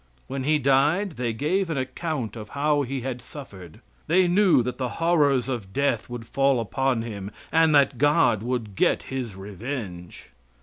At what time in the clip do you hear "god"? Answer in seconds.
7.99-8.41